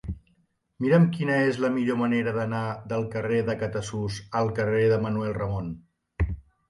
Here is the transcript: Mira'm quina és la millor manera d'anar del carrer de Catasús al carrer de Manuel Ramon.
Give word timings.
Mira'm 0.83 1.03
quina 1.17 1.35
és 1.49 1.59
la 1.65 1.69
millor 1.75 1.99
manera 1.99 2.33
d'anar 2.37 2.63
del 2.93 3.05
carrer 3.17 3.43
de 3.51 3.59
Catasús 3.65 4.17
al 4.41 4.51
carrer 4.61 4.85
de 4.95 4.99
Manuel 5.05 5.35
Ramon. 5.41 5.71